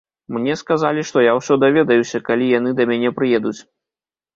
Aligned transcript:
Мне 0.37 0.55
сказалі, 0.61 1.03
што 1.11 1.23
я 1.27 1.35
ўсё 1.41 1.59
даведаюся, 1.67 2.25
калі 2.33 2.51
яны 2.59 2.69
да 2.77 2.83
мяне 2.95 3.17
прыедуць. 3.23 3.59